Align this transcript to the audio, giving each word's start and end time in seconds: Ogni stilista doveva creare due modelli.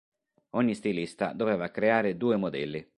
Ogni 0.55 0.73
stilista 0.73 1.31
doveva 1.31 1.69
creare 1.69 2.17
due 2.17 2.35
modelli. 2.35 2.89